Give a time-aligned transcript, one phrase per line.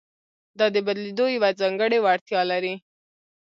[0.59, 2.73] دا د بدلېدو یوه ځانګړې وړتیا لري.